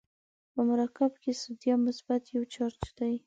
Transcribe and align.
په 0.53 0.59
مرکب 0.67 1.11
کې 1.21 1.31
سودیم 1.41 1.79
مثبت 1.87 2.21
یو 2.35 2.43
چارج 2.53 2.81
دی. 2.97 3.13